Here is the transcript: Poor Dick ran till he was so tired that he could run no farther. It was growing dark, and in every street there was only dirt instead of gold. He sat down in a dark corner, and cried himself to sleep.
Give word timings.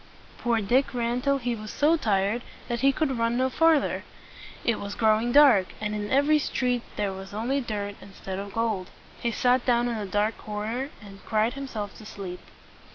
Poor 0.39 0.61
Dick 0.61 0.95
ran 0.95 1.21
till 1.21 1.37
he 1.37 1.53
was 1.55 1.69
so 1.71 1.95
tired 1.95 2.41
that 2.67 2.79
he 2.79 2.91
could 2.91 3.19
run 3.19 3.37
no 3.37 3.51
farther. 3.51 4.03
It 4.65 4.79
was 4.79 4.95
growing 4.95 5.31
dark, 5.31 5.67
and 5.79 5.93
in 5.93 6.09
every 6.09 6.39
street 6.39 6.81
there 6.95 7.13
was 7.13 7.35
only 7.35 7.61
dirt 7.61 7.97
instead 8.01 8.39
of 8.39 8.51
gold. 8.55 8.89
He 9.19 9.29
sat 9.31 9.63
down 9.63 9.87
in 9.87 9.97
a 9.99 10.07
dark 10.07 10.39
corner, 10.39 10.89
and 11.05 11.23
cried 11.23 11.53
himself 11.53 11.95
to 11.99 12.05
sleep. 12.07 12.39